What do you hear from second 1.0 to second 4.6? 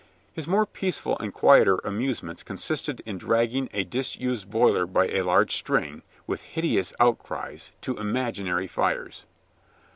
and quieter amusements consisted in dragging a disused